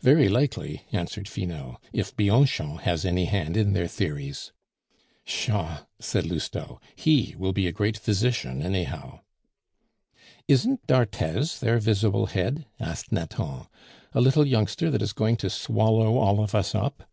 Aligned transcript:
"Very 0.00 0.28
likely," 0.28 0.82
answered 0.90 1.28
Finot, 1.28 1.76
"if 1.92 2.16
Bianchon 2.16 2.78
has 2.78 3.04
any 3.04 3.26
hand 3.26 3.56
in 3.56 3.72
their 3.72 3.86
theories." 3.86 4.50
"Pshaw!" 5.24 5.84
said 6.00 6.26
Lousteau; 6.26 6.80
"he 6.96 7.36
will 7.38 7.52
be 7.52 7.68
a 7.68 7.72
great 7.72 7.96
physician 7.96 8.62
anyhow." 8.62 9.20
"Isn't 10.48 10.84
d'Arthez 10.88 11.60
their 11.60 11.78
visible 11.78 12.26
head?" 12.26 12.66
asked 12.80 13.12
Nathan, 13.12 13.66
"a 14.12 14.20
little 14.20 14.44
youngster 14.44 14.90
that 14.90 15.02
is 15.02 15.12
going 15.12 15.36
to 15.36 15.48
swallow 15.48 16.18
all 16.18 16.42
of 16.42 16.52
us 16.52 16.74
up." 16.74 17.08